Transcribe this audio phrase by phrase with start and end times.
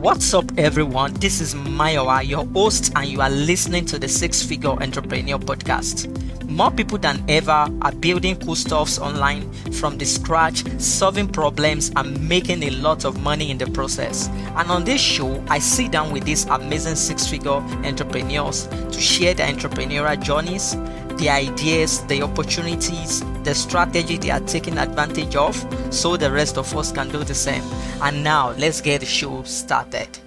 [0.00, 1.12] What's up, everyone?
[1.12, 6.08] This is Mayowa, your host, and you are listening to the Six Figure Entrepreneur Podcast.
[6.48, 12.26] More people than ever are building cool stuffs online from the scratch, solving problems, and
[12.26, 14.28] making a lot of money in the process.
[14.56, 19.34] And on this show, I sit down with these amazing six figure entrepreneurs to share
[19.34, 20.72] their entrepreneurial journeys,
[21.20, 25.54] the ideas, the opportunities, the strategy they are taking advantage of,
[25.92, 27.62] so the rest of us can do the same.
[28.00, 30.18] And now, let's get the show started.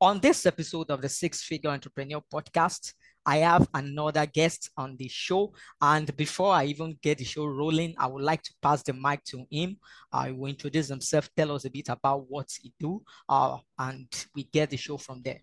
[0.00, 2.94] On this episode of the Six Figure Entrepreneur Podcast,
[3.26, 5.52] I have another guest on the show.
[5.82, 9.22] And before I even get the show rolling, I would like to pass the mic
[9.24, 9.76] to him.
[10.12, 14.06] I uh, will introduce himself, tell us a bit about what he do, uh, and
[14.34, 15.42] we get the show from there.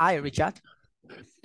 [0.00, 0.54] Hi, Richard.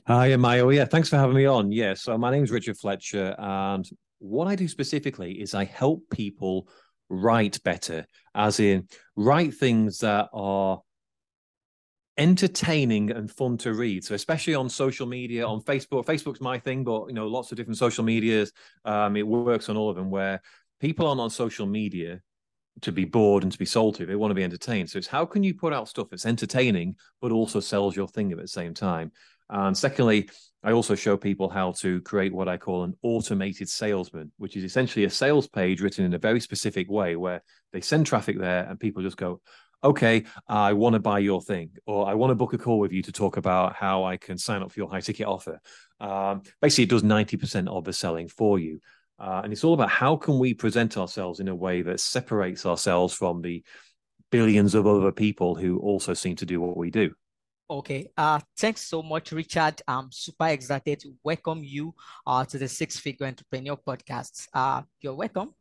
[0.08, 0.70] Hi, Mayo.
[0.70, 1.72] Yeah, thanks for having me on.
[1.72, 3.88] Yeah, so my name is Richard Fletcher, and
[4.18, 6.68] what I do specifically is I help people
[7.10, 10.82] write better, as in write things that are
[12.18, 14.04] entertaining and fun to read.
[14.04, 16.06] So especially on social media, on Facebook.
[16.06, 18.52] Facebook's my thing, but you know, lots of different social medias.
[18.84, 20.42] Um, it works on all of them where
[20.80, 22.22] people aren't on social media
[22.82, 24.06] to be bored and to be sold to.
[24.08, 24.90] They want to be entertained.
[24.90, 28.32] So it's how can you put out stuff that's entertaining but also sells your thing
[28.32, 29.12] at the same time.
[29.52, 30.30] And secondly,
[30.64, 34.64] I also show people how to create what I call an automated salesman, which is
[34.64, 37.44] essentially a sales page written in a very specific way where
[37.74, 39.42] they send traffic there and people just go,
[39.84, 42.92] okay, I want to buy your thing, or I want to book a call with
[42.92, 45.60] you to talk about how I can sign up for your high ticket offer.
[46.00, 48.80] Um, basically, it does 90% of the selling for you.
[49.20, 52.66] Uh, and it's all about how can we present ourselves in a way that separates
[52.66, 53.64] ourselves from the
[54.32, 57.12] billions of other people who also seem to do what we do.
[57.72, 58.12] Okay.
[58.18, 59.82] Uh, thanks so much, Richard.
[59.88, 61.96] I'm super excited to welcome you
[62.28, 64.50] uh, to the Six Figure Entrepreneur Podcast.
[64.54, 65.56] Uh, you're welcome.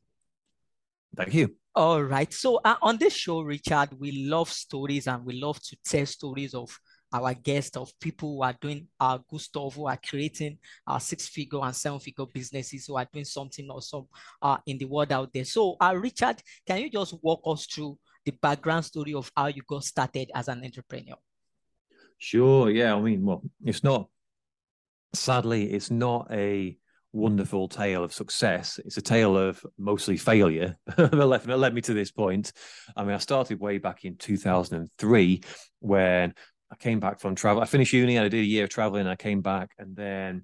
[1.15, 1.55] Thank you.
[1.73, 2.33] All right.
[2.33, 6.53] So uh, on this show, Richard, we love stories and we love to tell stories
[6.53, 6.77] of
[7.13, 11.29] our guests, of people who are doing uh, good stuff, who are creating uh, six
[11.29, 14.09] figure and seven figure businesses, who are doing something awesome
[14.43, 15.45] uh, in the world out there.
[15.45, 19.63] So, uh, Richard, can you just walk us through the background story of how you
[19.69, 21.15] got started as an entrepreneur?
[22.21, 22.71] Sure.
[22.71, 22.95] Yeah.
[22.95, 24.09] I mean, well, it's not,
[25.15, 26.77] sadly, it's not a
[27.13, 28.79] wonderful tale of success.
[28.85, 32.53] It's a tale of mostly failure that, that led me to this point.
[32.95, 35.43] I mean, I started way back in 2003
[35.81, 36.35] when
[36.71, 37.63] I came back from travel.
[37.63, 39.07] I finished uni and I did a year of traveling.
[39.07, 40.43] I came back and then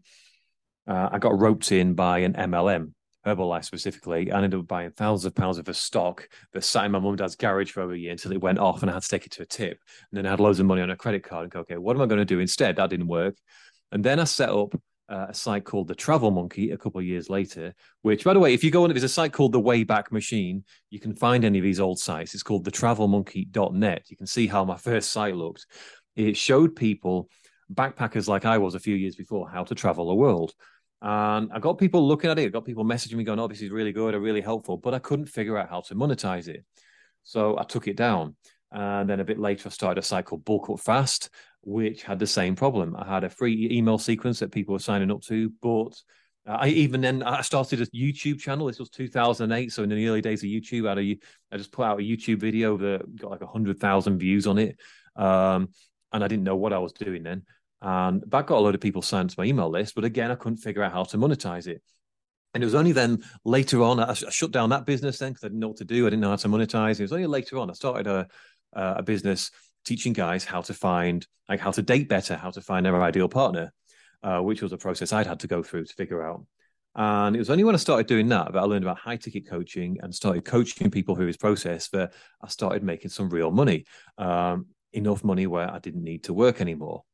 [0.88, 2.92] uh, I got roped in by an MLM,
[3.26, 4.30] Herbalife specifically.
[4.30, 7.10] I ended up buying thousands of pounds of a stock that sat in my mum
[7.10, 9.08] and dad's garage for over a year until it went off and I had to
[9.08, 9.80] take it to a tip.
[10.10, 11.96] And then I had loads of money on a credit card and go, okay, what
[11.96, 12.76] am I going to do instead?
[12.76, 13.36] That didn't work.
[13.90, 14.74] And then I set up
[15.08, 17.74] uh, a site called the Travel Monkey a couple of years later.
[18.02, 20.64] Which, by the way, if you go on, there's a site called the Wayback Machine.
[20.90, 22.34] You can find any of these old sites.
[22.34, 24.04] It's called the thetravelmonkey.net.
[24.08, 25.66] You can see how my first site looked.
[26.16, 27.28] It showed people,
[27.72, 30.54] backpackers like I was a few years before, how to travel the world.
[31.02, 32.46] And I got people looking at it.
[32.46, 34.94] I got people messaging me going, "Oh, this is really good or really helpful," but
[34.94, 36.64] I couldn't figure out how to monetize it.
[37.22, 38.36] So I took it down.
[38.72, 41.30] And then a bit later, I started a site called Bulk Up Fast,
[41.62, 42.96] which had the same problem.
[42.96, 46.00] I had a free email sequence that people were signing up to, but
[46.46, 48.66] uh, I even then I started a YouTube channel.
[48.66, 51.18] This was 2008, so in the early days of YouTube, I, had a,
[51.52, 54.78] I just put out a YouTube video that got like hundred thousand views on it,
[55.16, 55.70] um,
[56.12, 57.42] and I didn't know what I was doing then.
[57.86, 60.34] And that got a load of people signed to my email list, but again, I
[60.34, 61.82] couldn't figure out how to monetize it.
[62.52, 65.44] And it was only then later on I, I shut down that business then because
[65.44, 66.04] I didn't know what to do.
[66.04, 66.98] I didn't know how to monetize.
[66.98, 68.26] It was only later on I started a
[68.72, 69.50] a business
[69.84, 73.28] teaching guys how to find like how to date better, how to find their ideal
[73.28, 73.72] partner,
[74.22, 76.44] uh, which was a process I'd had to go through to figure out.
[76.94, 79.48] And it was only when I started doing that that I learned about high ticket
[79.48, 83.84] coaching and started coaching people through this process that I started making some real money,
[84.18, 87.04] um, enough money where I didn't need to work anymore.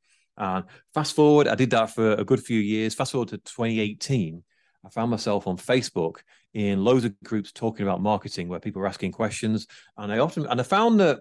[0.42, 2.94] And fast forward, I did that for a good few years.
[2.94, 4.42] Fast forward to 2018,
[4.84, 6.16] I found myself on Facebook
[6.52, 9.68] in loads of groups talking about marketing where people were asking questions.
[9.96, 11.20] And I often, and I found that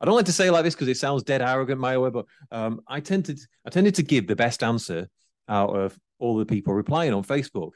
[0.00, 2.80] I don't like to say like this because it sounds dead arrogant, Mayowa, but um,
[2.88, 5.08] I tended I tended to give the best answer
[5.48, 7.70] out of all the people replying on Facebook.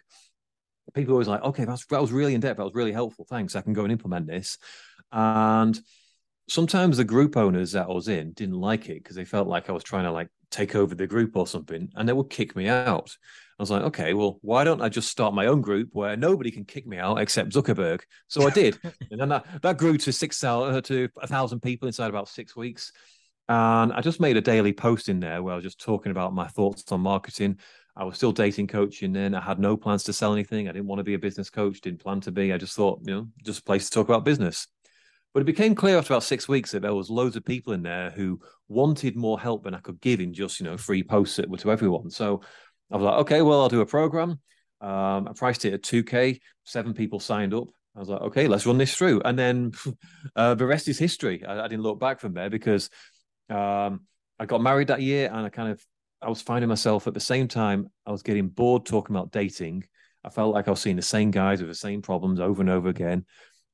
[0.93, 2.59] People were always like, okay, that was really in depth.
[2.59, 3.25] That was really helpful.
[3.29, 3.55] Thanks.
[3.55, 4.59] I can go and implement this.
[5.12, 5.81] And
[6.49, 9.69] sometimes the group owners that I was in didn't like it because they felt like
[9.69, 12.55] I was trying to like take over the group or something, and they would kick
[12.55, 13.17] me out.
[13.59, 16.50] I was like, okay, well, why don't I just start my own group where nobody
[16.50, 18.00] can kick me out except Zuckerberg?
[18.29, 18.79] So I did,
[19.11, 22.56] and then that, that grew to six uh, to a thousand people inside about six
[22.56, 22.93] weeks.
[23.49, 26.35] And I just made a daily post in there where I was just talking about
[26.35, 27.59] my thoughts on marketing.
[27.95, 29.35] I was still dating coaching then.
[29.35, 30.69] I had no plans to sell anything.
[30.69, 32.53] I didn't want to be a business coach, didn't plan to be.
[32.53, 34.69] I just thought, you know, just a place to talk about business.
[35.34, 37.82] But it became clear after about six weeks that there was loads of people in
[37.82, 41.37] there who wanted more help than I could give in just you know free posts
[41.37, 42.11] that were to everyone.
[42.11, 42.43] So
[42.90, 44.40] I was like, okay, well I'll do a program.
[44.81, 46.40] Um, I priced it at two k.
[46.64, 47.69] Seven people signed up.
[47.96, 49.23] I was like, okay, let's run this through.
[49.25, 49.73] And then
[50.37, 51.44] uh, the rest is history.
[51.44, 52.88] I, I, didn't look back from there because
[53.50, 54.00] um,
[54.38, 55.85] I got married that year and I kind of
[56.20, 59.85] I was finding myself at the same time I was getting bored talking about dating.
[60.25, 62.70] I felt like I was seeing the same guys with the same problems over and
[62.70, 63.26] over again.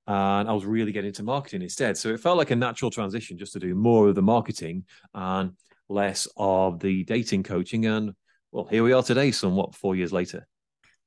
[0.09, 1.99] And I was really getting into marketing instead.
[1.99, 4.85] So it felt like a natural transition just to do more of the marketing
[5.15, 5.53] and
[5.91, 7.85] less of the dating coaching.
[7.85, 8.13] And
[8.51, 10.47] well, here we are today, somewhat four years later.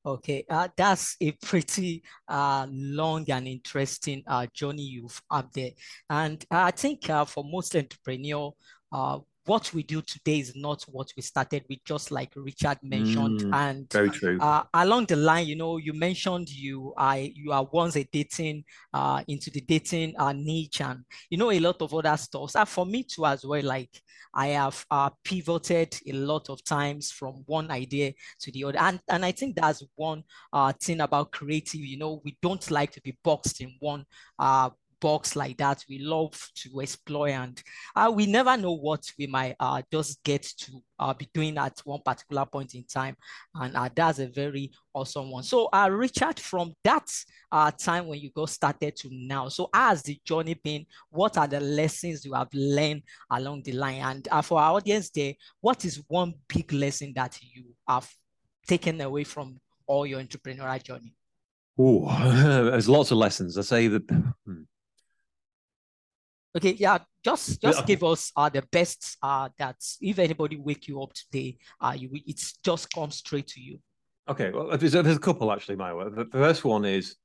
[0.06, 5.72] Okay, uh, that's a pretty uh, long and interesting uh, journey you've up there.
[6.10, 8.54] And I think uh, for most entrepreneurs,
[8.92, 13.40] uh, what we do today is not what we started with, just like Richard mentioned.
[13.40, 14.40] Mm, and very true.
[14.40, 18.64] Uh, along the line, you know, you mentioned you I you are once a dating
[18.94, 22.56] uh, into the dating uh, niche, and you know a lot of other stuff.
[22.56, 23.64] Uh, for me too, as well.
[23.64, 24.02] Like
[24.34, 29.00] I have uh, pivoted a lot of times from one idea to the other, and
[29.10, 30.24] and I think that's one
[30.54, 31.82] uh, thing about creative.
[31.82, 34.06] You know, we don't like to be boxed in one
[34.40, 34.70] uh
[35.02, 35.84] box like that.
[35.90, 37.62] We love to explore, and
[37.96, 41.80] uh, we never know what we might uh, just get to uh, be doing at
[41.84, 43.18] one particular point in time.
[43.56, 45.44] And uh, that's a very awesome one.
[45.44, 47.10] So, uh, Richard, from that
[47.52, 50.86] uh, time when you got started to now, so as the journey been?
[51.10, 54.02] What are the lessons you have learned along the line?
[54.02, 58.10] And uh, for our audience there, what is one big lesson that you have
[58.68, 61.14] taken away from all your entrepreneurial journey?
[61.78, 62.06] Oh,
[62.70, 63.58] there's lots of lessons.
[63.58, 64.64] I say that hmm,
[66.56, 67.86] Okay, yeah, just just yeah.
[67.86, 72.10] give us uh the best uh that if anybody wake you up today, uh you
[72.26, 73.80] it's just come straight to you.
[74.28, 76.14] Okay, well there's, there's a couple actually, Mayowa.
[76.14, 77.16] The first one is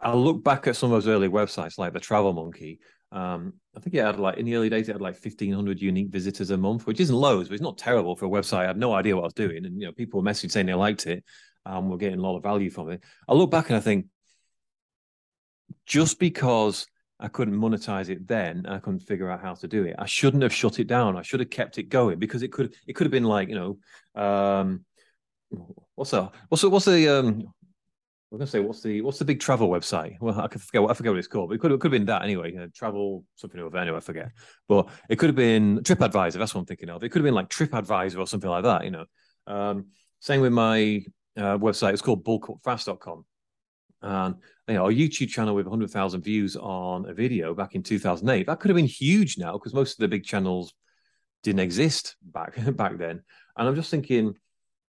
[0.00, 2.80] I look back at some of those early websites like the Travel Monkey.
[3.12, 5.80] Um, I think it had like in the early days it had like fifteen hundred
[5.80, 8.64] unique visitors a month, which isn't loads, but it's not terrible for a website.
[8.64, 10.66] I had no idea what I was doing, and you know people were messaging saying
[10.66, 11.24] they liked it.
[11.64, 13.02] Um, we're getting a lot of value from it.
[13.28, 14.06] I look back and I think
[15.84, 16.86] just because
[17.18, 18.66] I couldn't monetize it then.
[18.66, 19.96] I couldn't figure out how to do it.
[19.98, 21.16] I shouldn't have shut it down.
[21.16, 23.54] I should have kept it going because it could it could have been like you
[23.54, 24.84] know um,
[25.94, 26.32] what's that?
[26.48, 27.52] What's the, what's the um,
[28.32, 30.16] I'm gonna say what's the what's the big travel website?
[30.20, 31.48] Well, I forget what I forget what it's called.
[31.48, 32.52] But it could it could have been that anyway.
[32.52, 33.96] You know, travel something over anyway.
[33.96, 34.32] I forget.
[34.68, 36.34] But it could have been TripAdvisor.
[36.34, 37.02] That's what I'm thinking of.
[37.02, 38.84] It could have been like TripAdvisor or something like that.
[38.84, 39.04] You know.
[39.46, 39.86] Um,
[40.20, 41.04] same with my
[41.36, 41.92] uh, website.
[41.92, 43.24] It's called bulkupfast.com.
[44.02, 44.34] And
[44.68, 48.58] you know, our YouTube channel with 100,000 views on a video back in 2008, that
[48.60, 50.74] could have been huge now because most of the big channels
[51.42, 53.22] didn't exist back back then.
[53.56, 54.34] And I'm just thinking,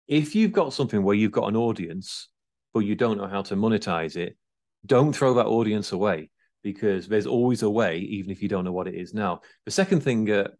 [0.07, 2.27] if you've got something where you've got an audience,
[2.73, 4.37] but you don't know how to monetize it,
[4.85, 6.29] don't throw that audience away
[6.63, 9.41] because there's always a way, even if you don't know what it is now.
[9.65, 10.51] The second thing that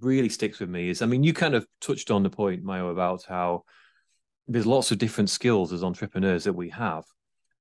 [0.00, 2.88] really sticks with me is, I mean, you kind of touched on the point, Mayo,
[2.88, 3.64] about how
[4.48, 7.04] there's lots of different skills as entrepreneurs that we have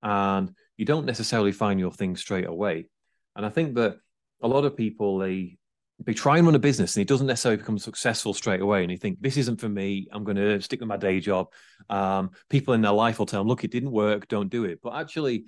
[0.02, 2.88] and you don't necessarily find your thing straight away.
[3.36, 3.98] And I think that
[4.42, 5.58] a lot of people they
[6.06, 8.84] they try and run a business and it doesn't necessarily become successful straight away.
[8.84, 10.08] And you think this isn't for me.
[10.14, 11.48] I'm going to stick with my day job.
[11.90, 14.30] Um, people in their life will tell them, look, it didn't work.
[14.30, 14.80] Don't do it.
[14.81, 15.44] But actually,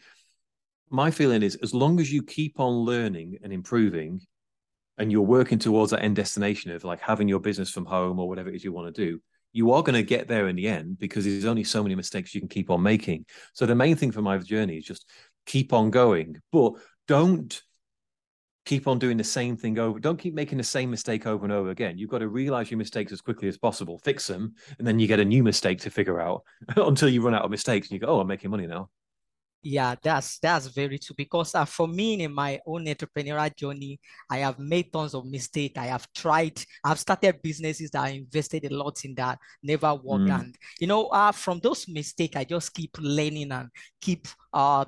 [0.90, 4.20] my feeling is as long as you keep on learning and improving,
[4.98, 8.28] and you're working towards that end destination of like having your business from home or
[8.28, 9.22] whatever it is you want to do,
[9.54, 12.34] you are going to get there in the end because there's only so many mistakes
[12.34, 13.26] you can keep on making.
[13.54, 15.06] So the main thing for my journey is just
[15.46, 16.74] keep on going, but
[17.08, 17.62] don't
[18.66, 20.00] keep on doing the same thing over.
[20.00, 21.98] Don't keep making the same mistake over and over again.
[21.98, 25.08] You've got to realize your mistakes as quickly as possible, fix them, and then you
[25.08, 26.44] get a new mistake to figure out
[26.76, 28.90] until you run out of mistakes and you go, "Oh, I'm making money now."
[29.64, 34.40] Yeah, that's that's very true because uh, for me in my own entrepreneurial journey, I
[34.40, 35.78] have made tons of mistakes.
[35.78, 40.26] I have tried, I've started businesses that I invested a lot in that never worked.
[40.26, 40.40] Mm.
[40.40, 43.70] And you know, uh, from those mistakes, I just keep learning and
[44.02, 44.86] keep uh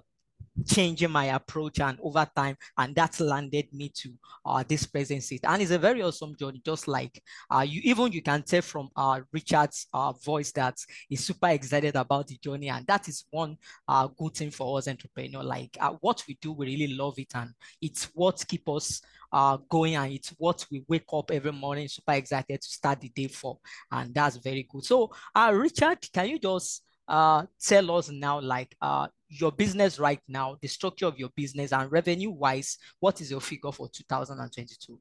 [0.67, 4.09] changing my approach and over time and that's landed me to
[4.45, 5.43] uh, this present state.
[5.43, 8.89] And it's a very awesome journey just like uh, you even you can tell from
[8.95, 10.77] uh, richard's uh, voice that
[11.09, 13.57] he's super excited about the journey and that is one
[13.87, 17.31] uh, good thing for us entrepreneur like uh, what we do we really love it
[17.35, 21.87] and it's what keep us uh, going and it's what we wake up every morning
[21.87, 23.57] super excited to start the day for
[23.91, 24.83] and that's very good.
[24.83, 30.19] So uh, richard can you just uh, tell us now like uh, your business right
[30.27, 34.99] now, the structure of your business and revenue wise, what is your figure for 2022?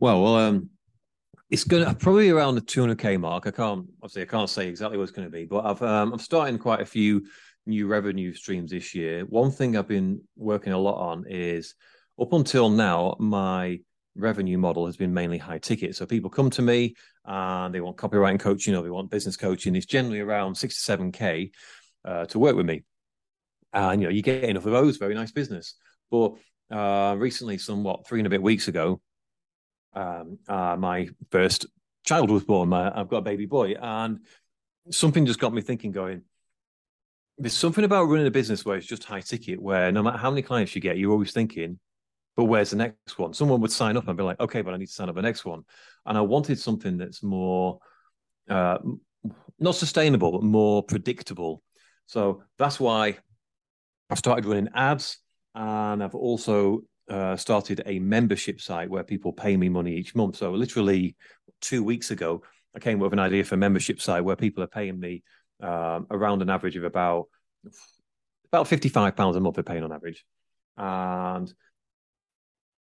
[0.00, 0.70] Well, well, um,
[1.50, 3.46] it's going to probably around the 200k mark.
[3.46, 6.12] I can't obviously I can't say exactly what it's going to be, but I've um,
[6.12, 7.26] I'm starting quite a few
[7.66, 9.24] new revenue streams this year.
[9.26, 11.74] One thing I've been working a lot on is
[12.20, 13.80] up until now, my
[14.14, 15.96] revenue model has been mainly high ticket.
[15.96, 19.74] So people come to me and they want copywriting coaching or they want business coaching.
[19.76, 21.50] It's generally around six to seven k
[22.04, 22.82] uh, to work with me,
[23.72, 24.96] and you know you get enough of those.
[24.96, 25.76] Very nice business.
[26.10, 26.34] But
[26.70, 29.00] uh, recently, somewhat three and a bit weeks ago,
[29.94, 31.66] um, uh, my first
[32.04, 32.70] child was born.
[32.70, 34.18] My, I've got a baby boy, and
[34.90, 35.92] something just got me thinking.
[35.92, 36.22] Going,
[37.38, 40.30] there's something about running a business where it's just high ticket, where no matter how
[40.30, 41.78] many clients you get, you're always thinking,
[42.36, 43.34] but where's the next one?
[43.34, 45.22] Someone would sign up and be like, okay, but I need to sign up the
[45.22, 45.62] next one.
[46.06, 47.78] And I wanted something that's more,
[48.48, 48.78] uh,
[49.58, 51.62] not sustainable, but more predictable.
[52.06, 53.18] So that's why
[54.10, 55.18] I started running ads.
[55.54, 60.36] And I've also uh, started a membership site where people pay me money each month.
[60.36, 61.16] So literally
[61.60, 62.42] two weeks ago,
[62.74, 65.22] I came up with an idea for a membership site where people are paying me
[65.62, 67.26] um, around an average of about
[68.50, 69.56] about fifty five pounds a month.
[69.56, 70.24] They're paying on average,
[70.76, 71.52] and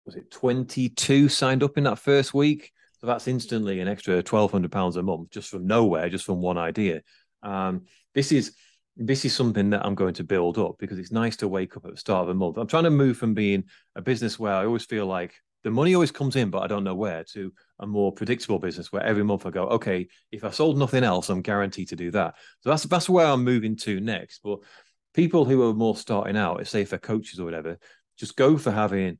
[0.05, 2.71] was it 22 signed up in that first week?
[2.99, 6.57] So that's instantly an extra 1200 pounds a month just from nowhere, just from one
[6.57, 7.01] idea.
[7.43, 8.55] Um, this is
[8.97, 11.85] this is something that I'm going to build up because it's nice to wake up
[11.85, 12.57] at the start of a month.
[12.57, 15.33] I'm trying to move from being a business where I always feel like
[15.65, 18.93] the money always comes in, but I don't know where, to a more predictable business
[18.93, 22.11] where every month I go, okay, if I sold nothing else, I'm guaranteed to do
[22.11, 22.35] that.
[22.61, 24.39] So that's that's where I'm moving to next.
[24.43, 24.59] But
[25.13, 27.77] people who are more starting out, say they're coaches or whatever,
[28.17, 29.17] just go for having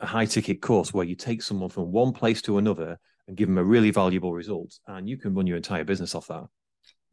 [0.00, 2.98] a high ticket course where you take someone from one place to another
[3.28, 6.28] and give them a really valuable result, and you can run your entire business off
[6.28, 6.44] that.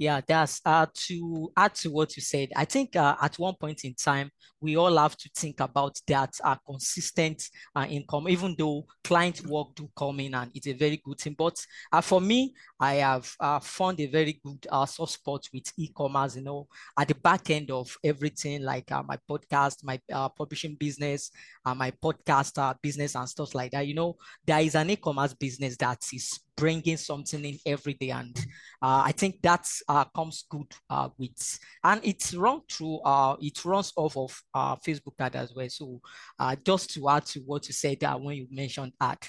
[0.03, 2.49] Yeah, that's uh, to add to what you said.
[2.57, 6.33] I think uh, at one point in time, we all have to think about that
[6.43, 10.97] uh, consistent uh, income, even though client work do come in and it's a very
[11.05, 11.35] good thing.
[11.37, 11.55] But
[11.91, 16.35] uh, for me, I have uh, found a very good uh, soft spot with e-commerce,
[16.35, 16.67] you know,
[16.99, 21.31] at the back end of everything, like uh, my podcast, my uh, publishing business,
[21.65, 23.87] uh, my podcast uh, business and stuff like that.
[23.87, 28.09] You know, there is an e-commerce business that is bringing something in every day.
[28.09, 28.37] And
[28.81, 33.63] uh, I think that uh, comes good uh, with, and it's run through, uh, it
[33.65, 35.69] runs off of uh, Facebook ad as well.
[35.69, 36.01] So
[36.39, 39.19] uh, just to add to what you said uh, when you mentioned ad,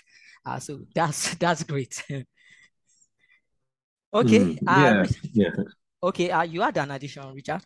[0.47, 2.03] uh, so that's that's great.
[4.15, 4.39] okay.
[4.39, 5.03] Mm, yeah.
[5.03, 5.51] Uh, yeah.
[6.03, 6.31] Okay.
[6.31, 7.63] Uh, you had an addition, Richard.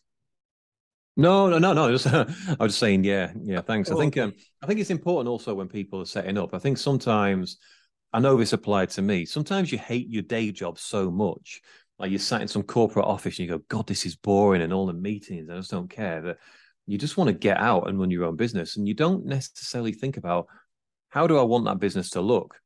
[1.16, 1.90] No, no, no, no.
[1.90, 2.24] Just, I
[2.60, 3.60] was just saying, yeah, yeah.
[3.60, 3.90] Thanks.
[3.90, 6.54] I think, um, I think it's important also when people are setting up.
[6.54, 7.58] I think sometimes
[8.12, 9.26] I know this applied to me.
[9.26, 11.60] Sometimes you hate your day job so much,
[11.98, 14.72] like you're sat in some corporate office and you go, God, this is boring, and
[14.72, 16.22] all the meetings, I just don't care.
[16.22, 16.38] That
[16.86, 19.92] you just want to get out and run your own business, and you don't necessarily
[19.92, 20.46] think about
[21.10, 22.58] how do I want that business to look?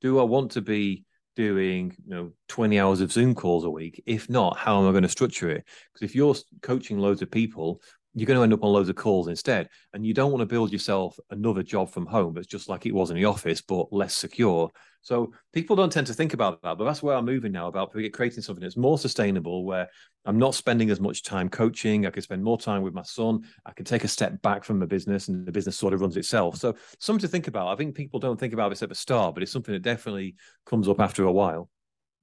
[0.00, 1.04] Do I want to be
[1.36, 4.90] doing you know 20 hours of zoom calls a week if not how am i
[4.90, 7.80] going to structure it because if you're coaching loads of people
[8.14, 9.68] you're going to end up on loads of calls instead.
[9.92, 12.94] And you don't want to build yourself another job from home that's just like it
[12.94, 14.70] was in the office, but less secure.
[15.02, 16.76] So people don't tend to think about that.
[16.76, 19.88] But that's where I'm moving now about creating something that's more sustainable, where
[20.26, 22.04] I'm not spending as much time coaching.
[22.04, 23.42] I can spend more time with my son.
[23.64, 26.16] I can take a step back from the business and the business sort of runs
[26.16, 26.56] itself.
[26.56, 27.68] So something to think about.
[27.68, 30.34] I think people don't think about this at the start, but it's something that definitely
[30.66, 31.70] comes up after a while.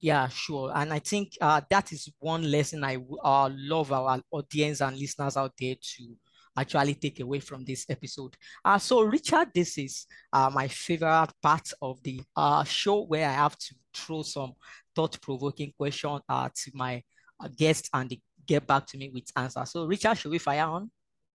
[0.00, 0.70] Yeah, sure.
[0.74, 5.36] And I think uh, that is one lesson I uh, love our audience and listeners
[5.36, 6.16] out there to
[6.56, 8.36] actually take away from this episode.
[8.64, 13.32] Uh, so, Richard, this is uh, my favorite part of the uh, show where I
[13.32, 14.52] have to throw some
[14.94, 17.02] thought provoking question uh, to my
[17.40, 19.72] uh, guests and they get back to me with answers.
[19.72, 20.90] So, Richard, should we fire on?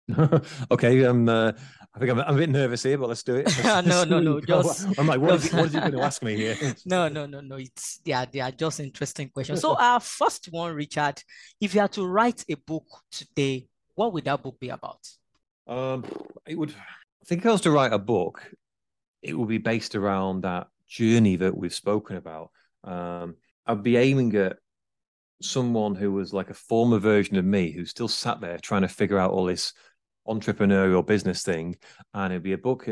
[0.70, 1.52] okay, um, uh,
[1.94, 3.46] I think I'm, I'm, a bit nervous here, but let's do it.
[3.46, 4.40] Let's, no, no, no.
[4.46, 6.56] Just I'm like, what, is, what is he going to ask me here?
[6.86, 7.56] no, no, no, no.
[7.56, 9.60] It's they are they are just interesting questions.
[9.60, 11.22] So, our first one, Richard,
[11.60, 15.00] if you had to write a book today, what would that book be about?
[15.66, 16.04] Um,
[16.46, 16.70] it would.
[16.70, 18.50] I think if I was to write a book,
[19.22, 22.50] it would be based around that journey that we've spoken about.
[22.84, 23.36] Um,
[23.66, 24.56] I'd be aiming at
[25.42, 28.88] someone who was like a former version of me who still sat there trying to
[28.88, 29.72] figure out all this
[30.28, 31.76] entrepreneurial business thing,
[32.14, 32.88] and it'd be a book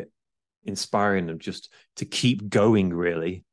[0.64, 3.44] inspiring them just to keep going, really.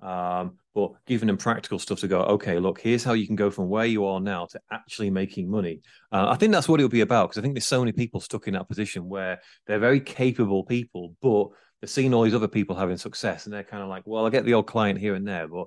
[0.00, 3.50] Um, but giving them practical stuff to go, okay, look, here's how you can go
[3.50, 5.80] from where you are now to actually making money.
[6.12, 8.20] Uh, I think that's what it'll be about because I think there's so many people
[8.20, 11.48] stuck in that position where they're very capable people, but
[11.80, 14.30] they're seeing all these other people having success, and they're kind of like, well, I
[14.30, 15.66] get the old client here and there, but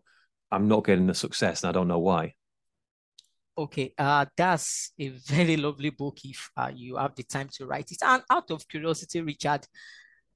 [0.51, 2.35] I'm not getting the success, and I don't know why.
[3.55, 7.91] Okay, uh, that's a very lovely book if uh, you have the time to write
[7.91, 7.99] it.
[8.03, 9.67] And out of curiosity, Richard,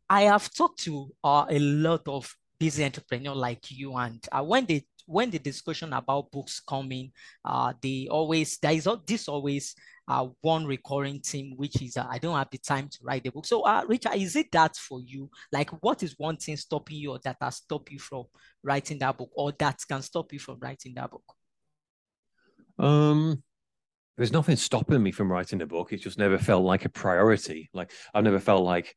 [0.10, 4.66] I have talked to uh, a lot of busy entrepreneur like you, and uh, when
[4.66, 7.12] they when the discussion about books coming,
[7.44, 9.74] uh, they always there is this always
[10.08, 13.32] uh, one recurring theme, which is uh, I don't have the time to write the
[13.32, 13.48] book.
[13.48, 15.30] So, uh, Richard, is it that for you?
[15.52, 18.26] Like, what is one thing stopping you or that has stopped you from
[18.64, 21.24] writing that book, or that can stop you from writing that book?
[22.80, 23.44] Um,
[24.18, 25.94] there's nothing stopping me from writing a book.
[25.94, 27.70] It's just never felt like a priority.
[27.74, 28.96] Like I've never felt like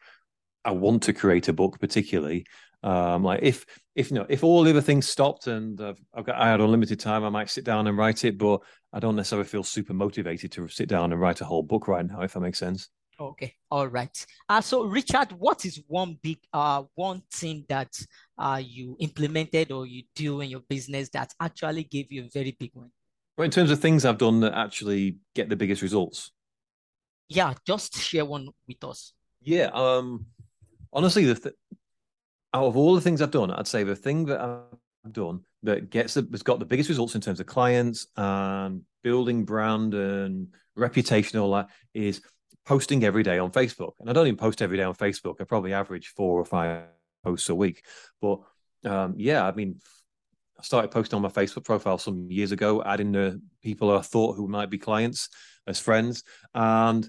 [0.65, 2.47] I want to create a book particularly.
[2.83, 6.25] Um, like if if you know if all the other things stopped and I've, I've
[6.25, 8.61] got I had unlimited time, I might sit down and write it, but
[8.93, 12.07] I don't necessarily feel super motivated to sit down and write a whole book right
[12.07, 12.23] now.
[12.23, 12.89] If that makes sense.
[13.21, 14.27] Okay, all right.
[14.49, 17.95] Uh, so Richard, what is one big uh one thing that
[18.39, 22.57] uh you implemented or you do in your business that actually gave you a very
[22.59, 22.91] big win?
[23.41, 26.31] Well, in terms of things I've done that actually get the biggest results.
[27.31, 29.15] Yeah, just share one with us.
[29.41, 29.71] Yeah.
[29.73, 30.27] Um.
[30.93, 31.55] Honestly, the th-
[32.53, 35.89] out of all the things I've done, I'd say the thing that I've done that
[35.89, 40.49] gets the, has got the biggest results in terms of clients and building brand and
[40.77, 42.21] reputation, all that is
[42.67, 43.93] posting every day on Facebook.
[44.01, 45.37] And I don't even post every day on Facebook.
[45.41, 46.83] I probably average four or five
[47.25, 47.87] posts a week.
[48.21, 48.41] But
[48.85, 49.81] um, yeah, I mean,
[50.61, 54.37] I started posting on my Facebook profile some years ago, adding the people I thought
[54.37, 55.31] who might be clients
[55.67, 56.23] as friends.
[56.55, 57.09] And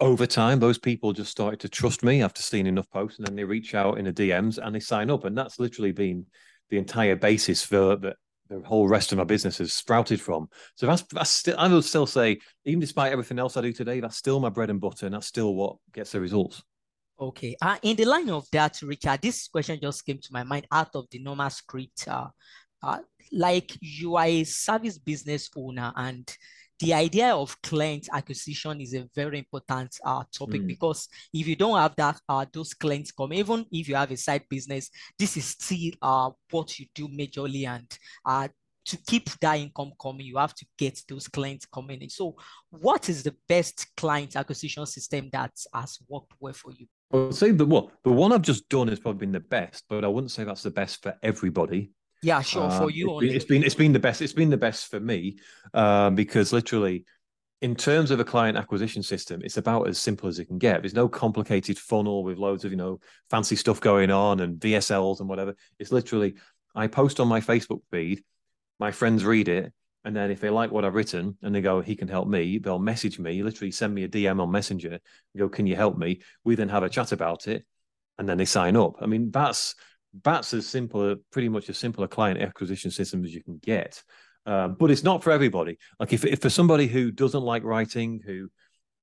[0.00, 3.36] over time, those people just started to trust me after seeing enough posts, and then
[3.36, 6.24] they reach out in the DMs and they sign up, and that's literally been
[6.70, 8.14] the entire basis for the,
[8.48, 10.48] the whole rest of my business has sprouted from.
[10.76, 14.00] So that's that's still I would still say, even despite everything else I do today,
[14.00, 16.62] that's still my bread and butter, and that's still what gets the results.
[17.20, 17.56] Okay.
[17.60, 20.94] Uh, in the line of that, Richard, this question just came to my mind out
[20.94, 22.08] of the normal script.
[22.08, 22.28] Uh,
[22.82, 22.98] uh,
[23.30, 26.36] like you are a service business owner and
[26.82, 30.66] the idea of client acquisition is a very important uh, topic mm.
[30.66, 34.16] because if you don't have that uh, those clients come even if you have a
[34.16, 37.86] side business this is still uh, what you do majorly and
[38.26, 38.48] uh,
[38.84, 42.34] to keep that income coming you have to get those clients coming in so
[42.70, 47.34] what is the best client acquisition system that has worked well for you I would
[47.34, 50.08] say the what the one I've just done has probably been the best, but I
[50.08, 51.92] wouldn't say that's the best for everybody.
[52.22, 52.70] Yeah, sure.
[52.70, 54.22] for um, you, it's been, it's been, it's been the best.
[54.22, 55.38] It's been the best for me
[55.74, 57.04] um, because literally,
[57.60, 60.82] in terms of a client acquisition system, it's about as simple as it can get.
[60.82, 65.20] There's no complicated funnel with loads of you know fancy stuff going on and VSLs
[65.20, 65.54] and whatever.
[65.78, 66.34] It's literally
[66.74, 68.22] I post on my Facebook feed,
[68.78, 69.72] my friends read it,
[70.04, 72.58] and then if they like what I've written and they go, he can help me,
[72.58, 74.98] they'll message me, literally send me a DM on Messenger,
[75.36, 76.22] go, can you help me?
[76.44, 77.64] We then have a chat about it,
[78.18, 78.96] and then they sign up.
[79.00, 79.74] I mean, that's
[80.24, 84.02] that's as simple, pretty much as simple a client acquisition system as you can get.
[84.44, 85.78] Um, but it's not for everybody.
[85.98, 88.48] Like if, if for somebody who doesn't like writing, who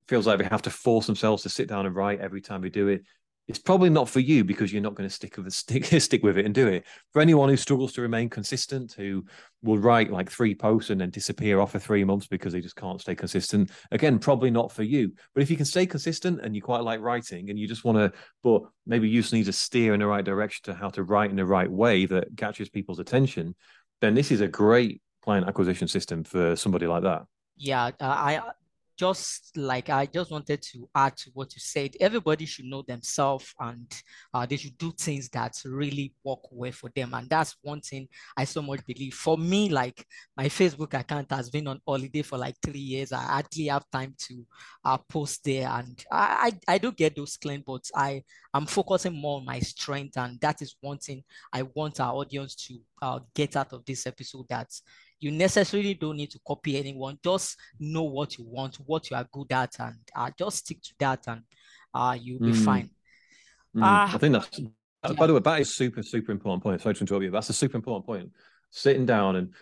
[0.07, 2.69] feels like they have to force themselves to sit down and write every time they
[2.69, 3.03] do it,
[3.49, 6.21] it's probably not for you because you're not going to stick with it, stick stick
[6.23, 6.85] with it and do it.
[7.11, 9.25] For anyone who struggles to remain consistent, who
[9.63, 12.75] will write like three posts and then disappear off for three months because they just
[12.75, 15.11] can't stay consistent, again, probably not for you.
[15.33, 17.97] But if you can stay consistent and you quite like writing and you just want
[17.97, 21.03] to, but maybe you just need to steer in the right direction to how to
[21.03, 23.55] write in the right way that catches people's attention,
[23.99, 27.23] then this is a great client acquisition system for somebody like that.
[27.57, 28.41] Yeah, uh, I
[28.99, 31.95] just like I just wanted to add to what you said.
[32.01, 33.89] Everybody should know themselves and
[34.33, 37.13] uh, they should do things that really work well for them.
[37.13, 39.13] And that's one thing I so much believe.
[39.13, 43.13] For me, like my Facebook account has been on holiday for like three years.
[43.13, 44.45] I hardly have time to
[44.83, 49.13] uh, post there, and I, I, I do get those claims, but I I'm focusing
[49.13, 53.19] more on my strength, and that is one thing I want our audience to uh,
[53.33, 54.47] get out of this episode.
[54.49, 54.67] That
[55.19, 57.19] you necessarily don't need to copy anyone.
[57.23, 60.93] Just know what you want, what you are good at, and uh, just stick to
[60.99, 61.41] that, and
[61.93, 62.65] uh, you'll be mm.
[62.65, 62.89] fine.
[63.75, 63.83] Mm.
[63.83, 64.59] Uh, I think that's.
[64.59, 65.13] Yeah.
[65.13, 66.81] By the way, that is super, super important point.
[66.81, 67.31] Sorry to interrupt you.
[67.31, 68.31] That's a super important point.
[68.69, 69.53] Sitting down and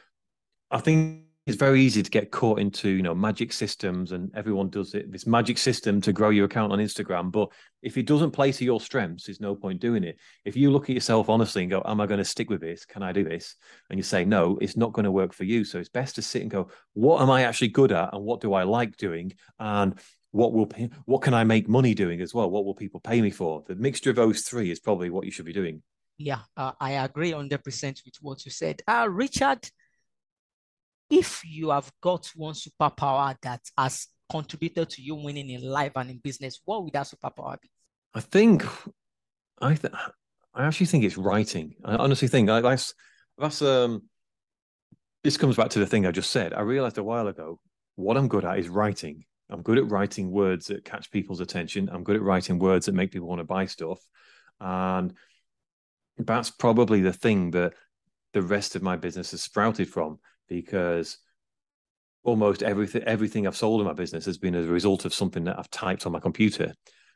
[0.72, 4.70] I think it's very easy to get caught into you know magic systems and everyone
[4.70, 7.32] does it this magic system to grow your account on instagram.
[7.32, 7.50] But
[7.82, 10.18] if it doesn't play to your strengths there's no point doing it.
[10.44, 12.86] If you look at yourself honestly and go am i going to stick with this?
[12.86, 13.56] Can i do this?
[13.90, 15.64] and you say no it's not going to work for you.
[15.64, 18.42] So it's best to sit and go what am i actually good at and what
[18.42, 19.98] do i like doing and
[20.32, 20.70] what will
[21.06, 22.52] what can i make money doing as well?
[22.52, 23.64] What will people pay me for?
[23.66, 25.82] The mixture of those three is probably what you should be doing.
[26.18, 28.82] Yeah uh, i agree 100% with what you said.
[28.86, 29.70] Uh, richard
[31.28, 36.10] if you have got one superpower that has contributed to you winning in life and
[36.10, 37.70] in business, what would that superpower be?
[38.14, 38.66] I think,
[39.62, 39.94] I th-
[40.54, 41.76] I actually think it's writing.
[41.84, 42.94] I honestly think I, that's
[43.38, 44.04] that's um.
[45.24, 46.54] This comes back to the thing I just said.
[46.54, 47.60] I realized a while ago
[47.96, 49.26] what I'm good at is writing.
[49.50, 51.90] I'm good at writing words that catch people's attention.
[51.92, 54.00] I'm good at writing words that make people want to buy stuff,
[54.60, 55.14] and
[56.18, 57.74] that's probably the thing that
[58.34, 61.18] the rest of my business has sprouted from because
[62.24, 65.46] almost everything everything I've sold in my business has been as a result of something
[65.46, 66.74] that I've typed on my computer.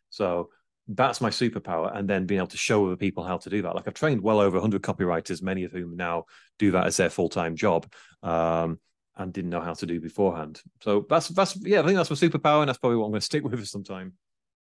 [0.10, 0.50] So
[0.88, 1.96] that's my superpower.
[1.96, 3.76] And then being able to show other people how to do that.
[3.76, 6.26] Like I've trained well over 100 copywriters, many of whom now
[6.60, 7.92] do that as their full time job.
[8.24, 8.80] Um,
[9.18, 10.62] and didn't know how to do beforehand.
[10.82, 13.20] So that's that's yeah, I think that's my superpower, and that's probably what I'm going
[13.20, 14.14] to stick with for some time.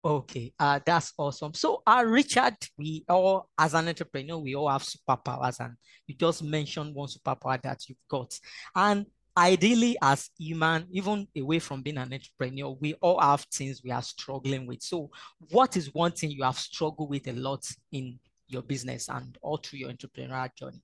[0.04, 1.54] Okay, uh, that's awesome.
[1.54, 5.74] So, uh, Richard, we all, as an entrepreneur, we all have superpowers, and
[6.08, 8.36] you just mentioned one superpower that you've got.
[8.74, 13.92] And ideally, as human, even away from being an entrepreneur, we all have things we
[13.92, 14.82] are struggling with.
[14.82, 15.08] So,
[15.50, 19.58] what is one thing you have struggled with a lot in your business and all
[19.58, 20.82] through your entrepreneurial journey?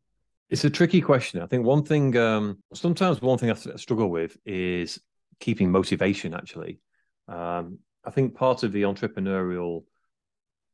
[0.49, 1.43] It's a tricky question.
[1.43, 5.01] I think one thing, um, sometimes one thing I struggle with is
[5.41, 6.35] keeping motivation.
[6.35, 6.81] Actually,
[7.27, 9.85] um, I think part of the entrepreneurial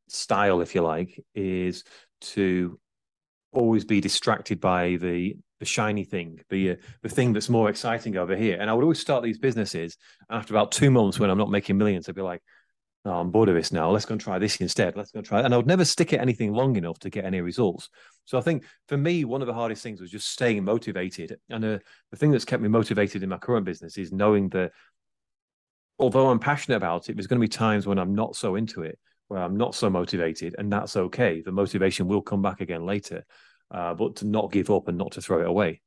[0.08, 1.84] style, if you like, is
[2.20, 2.78] to
[3.52, 8.16] always be distracted by the the shiny thing, the uh, the thing that's more exciting
[8.16, 8.58] over here.
[8.60, 9.96] And I would always start these businesses,
[10.28, 12.42] after about two months, when I'm not making millions, I'd be like,
[13.04, 13.90] oh, I'm bored of this now.
[13.90, 14.96] Let's go and try this instead.
[14.96, 15.40] Let's go and try.
[15.40, 15.44] It.
[15.44, 17.88] And I would never stick at anything long enough to get any results.
[18.24, 21.38] So I think for me, one of the hardest things was just staying motivated.
[21.50, 21.78] And uh,
[22.10, 24.72] the thing that's kept me motivated in my current business is knowing that
[25.98, 28.82] although I'm passionate about it, there's going to be times when I'm not so into
[28.82, 31.42] it, where I'm not so motivated, and that's okay.
[31.42, 33.24] The motivation will come back again later,
[33.70, 35.80] uh, but to not give up and not to throw it away.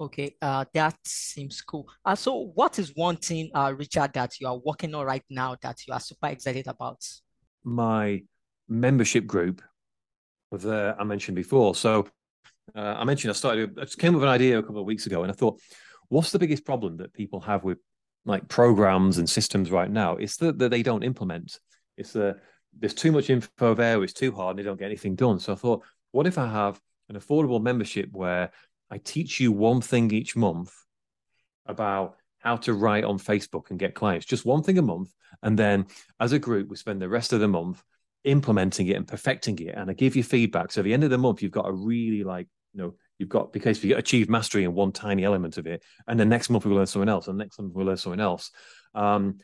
[0.00, 1.86] Okay, uh, that seems cool.
[2.04, 5.56] Uh, so, what is one thing, uh, Richard, that you are working on right now
[5.60, 7.04] that you are super excited about?
[7.64, 8.22] My
[8.66, 9.60] membership group
[10.52, 11.74] that I mentioned before.
[11.74, 12.06] So,
[12.74, 13.78] uh, I mentioned I started.
[13.78, 15.60] I just came with an idea a couple of weeks ago, and I thought,
[16.08, 17.78] what's the biggest problem that people have with
[18.24, 20.16] like programs and systems right now?
[20.16, 21.58] It's that, that they don't implement.
[21.96, 22.36] It's that
[22.78, 24.02] there's too much info there.
[24.02, 25.38] It's too hard, and they don't get anything done.
[25.38, 28.50] So I thought, what if I have an affordable membership where
[28.90, 30.72] I teach you one thing each month
[31.66, 35.12] about how to write on Facebook and get clients, just one thing a month.
[35.42, 35.86] And then
[36.18, 37.82] as a group, we spend the rest of the month
[38.24, 39.74] implementing it and perfecting it.
[39.74, 40.72] And I give you feedback.
[40.72, 43.28] So at the end of the month, you've got a really like, you know, you've
[43.28, 45.84] got because you achieve mastery in one tiny element of it.
[46.08, 47.28] And the next month we'll learn something else.
[47.28, 48.50] And next month we'll learn something else.
[48.94, 49.38] Um,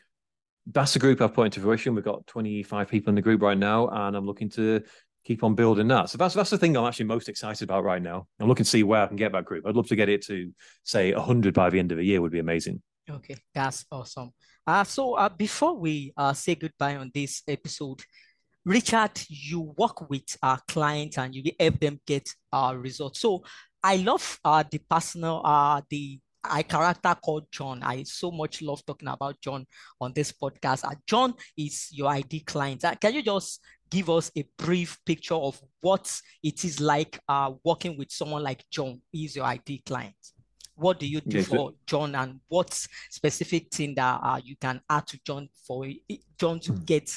[0.65, 1.95] that's the group I've put into fruition.
[1.95, 4.81] We've got 25 people in the group right now, and I'm looking to
[5.23, 6.09] keep on building that.
[6.09, 8.27] So that's that's the thing I'm actually most excited about right now.
[8.39, 9.65] I'm looking to see where I can get that group.
[9.65, 10.51] I'd love to get it to
[10.83, 12.81] say 100 by the end of the year would be amazing.
[13.09, 14.31] Okay, that's awesome.
[14.65, 18.01] Uh, so uh, before we uh, say goodbye on this episode,
[18.67, 23.21] Richard, you work with our clients and you help them get our results.
[23.21, 23.45] So
[23.83, 27.83] I love uh, the personal, uh, the I character called John.
[27.83, 29.65] I so much love talking about John
[29.99, 30.85] on this podcast.
[30.85, 32.85] Uh, John is your ID client.
[32.85, 37.51] Uh, can you just give us a brief picture of what it is like uh,
[37.63, 40.15] working with someone like John, is your ID client.
[40.75, 42.71] What do you do yes, for John, and what
[43.09, 45.87] specific thing that uh, you can add to John for
[46.37, 46.85] John to mm.
[46.85, 47.11] get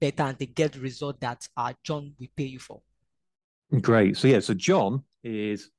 [0.00, 2.82] better and to get result that uh, John will pay you for?
[3.80, 4.16] Great.
[4.16, 5.70] So yeah, so John is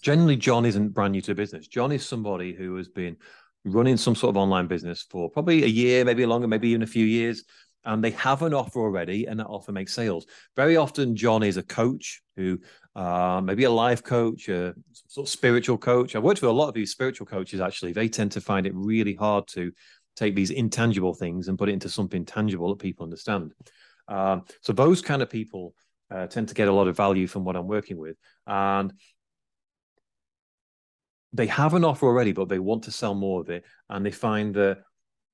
[0.00, 1.66] generally John isn't brand new to business.
[1.66, 3.16] John is somebody who has been
[3.64, 6.86] running some sort of online business for probably a year, maybe longer, maybe even a
[6.86, 7.44] few years
[7.84, 10.26] and they have an offer already, and that offer makes sales.
[10.56, 12.60] Very often, John is a coach who,
[12.94, 14.74] uh, maybe a life coach, a
[15.08, 16.14] sort of spiritual coach.
[16.14, 17.60] I've worked with a lot of these spiritual coaches.
[17.60, 19.72] Actually, they tend to find it really hard to
[20.14, 23.52] take these intangible things and put it into something tangible that people understand.
[24.08, 25.74] Um, so those kind of people
[26.10, 28.92] uh, tend to get a lot of value from what I'm working with, and
[31.32, 34.10] they have an offer already, but they want to sell more of it, and they
[34.10, 34.82] find that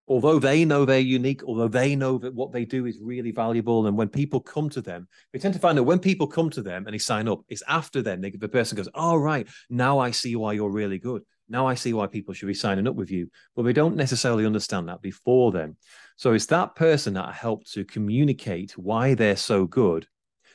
[0.07, 3.87] although they know they're unique, although they know that what they do is really valuable,
[3.87, 6.63] and when people come to them, they tend to find that when people come to
[6.63, 9.99] them and they sign up, it's after then they, the person goes, "Oh right, now
[9.99, 11.23] I see why you're really good.
[11.49, 14.47] Now I see why people should be signing up with you." But they don't necessarily
[14.47, 15.77] understand that before then.
[16.17, 20.07] So it's that person that helped to communicate why they're so good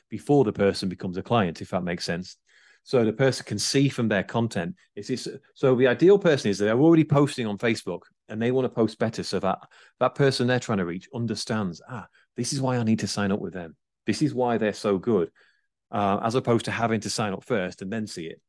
[0.09, 2.37] before the person becomes a client, if that makes sense
[2.83, 4.75] so the person can see from their content.
[4.95, 8.69] It's so the ideal person is they're already posting on Facebook and they want to
[8.69, 9.59] post better, so that
[9.99, 11.81] that person they're trying to reach understands.
[11.89, 13.75] Ah, this is why I need to sign up with them.
[14.05, 15.31] This is why they're so good,
[15.91, 18.41] uh, as opposed to having to sign up first and then see it.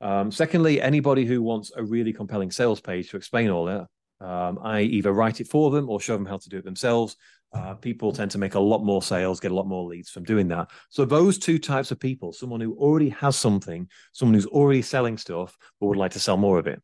[0.00, 3.86] Um, secondly, anybody who wants a really compelling sales page to explain all that,
[4.24, 7.16] um, I either write it for them or show them how to do it themselves.
[7.52, 10.22] Uh, people tend to make a lot more sales, get a lot more leads from
[10.24, 10.70] doing that.
[10.90, 15.16] So those two types of people, someone who already has something, someone who's already selling
[15.16, 16.82] stuff, but would like to sell more of it.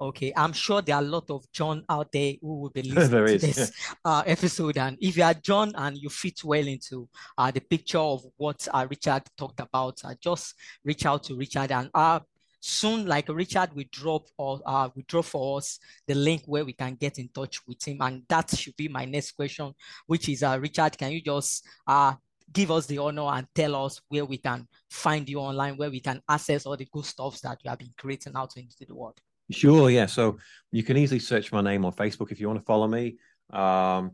[0.00, 3.38] Okay, I'm sure there are a lot of John out there who will be listening
[3.38, 3.72] to this
[4.04, 4.76] uh, episode.
[4.76, 8.66] And if you are John and you fit well into uh, the picture of what
[8.72, 11.70] uh, Richard talked about, uh, just reach out to Richard.
[11.70, 12.20] And uh,
[12.66, 16.72] soon, like Richard will drop or uh, will drop for us the link where we
[16.72, 17.98] can get in touch with him.
[18.00, 19.74] And that should be my next question,
[20.06, 22.14] which is uh, Richard, can you just uh,
[22.50, 26.00] give us the honor and tell us where we can find you online, where we
[26.00, 29.20] can access all the good stuffs that you have been creating out into the world?
[29.50, 30.06] Sure, yeah.
[30.06, 30.38] So
[30.72, 33.18] you can easily search my name on Facebook if you want to follow me.
[33.50, 34.12] Um,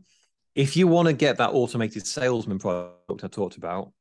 [0.55, 3.93] if you want to get that automated salesman product I talked about,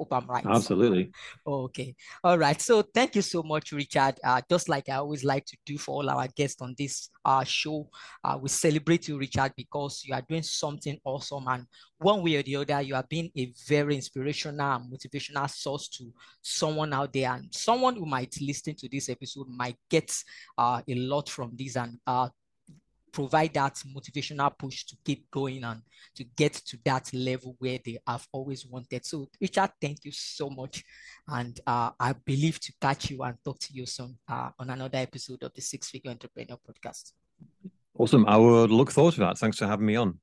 [0.00, 0.46] Hope I'm right.
[0.46, 1.12] Absolutely.
[1.46, 1.94] Okay.
[2.24, 2.58] All right.
[2.58, 4.14] So thank you so much, Richard.
[4.24, 7.44] Uh, just like I always like to do for all our guests on this uh,
[7.44, 7.86] show,
[8.24, 11.44] uh, we celebrate you, Richard, because you are doing something awesome.
[11.48, 11.66] And
[11.98, 16.10] one way or the other, you are being a very inspirational and motivational source to
[16.40, 17.34] someone out there.
[17.34, 20.16] And someone who might listen to this episode might get
[20.56, 22.30] uh, a lot from this and uh,
[23.12, 25.82] provide that motivational push to keep going and
[26.14, 29.04] to get to that level where they have always wanted.
[29.04, 30.84] So, Richard, thank you so much.
[31.28, 34.98] And uh, I believe to catch you and talk to you soon uh, on another
[34.98, 37.12] episode of the Six Figure Entrepreneur Podcast.
[37.98, 38.24] Awesome.
[38.26, 39.38] I would look forward to that.
[39.38, 40.18] Thanks for having me on.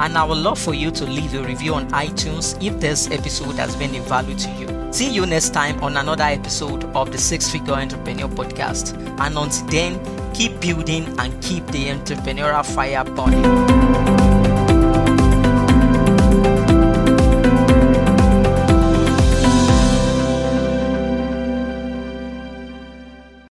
[0.00, 3.54] And I would love for you to leave a review on iTunes if this episode
[3.54, 4.92] has been of value to you.
[4.92, 8.96] See you next time on another episode of the Six Figure Entrepreneur Podcast.
[9.20, 10.00] And until then,
[10.34, 14.23] keep building and keep the entrepreneurial fire burning.